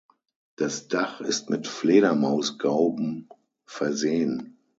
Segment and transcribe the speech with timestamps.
[0.55, 3.29] Das Dach ist mit Fledermausgauben
[3.67, 4.57] versehen.